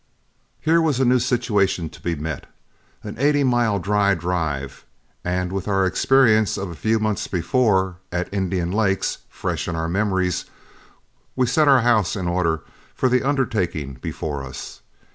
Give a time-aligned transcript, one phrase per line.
[0.59, 2.47] Here was a new situation to be met,
[3.03, 4.83] an eighty mile dry drive;
[5.23, 9.87] and with our experience of a few months before at Indian Lakes fresh in our
[9.87, 10.45] memories,
[11.35, 12.61] we set our house in order
[12.95, 14.81] for the undertaking before us.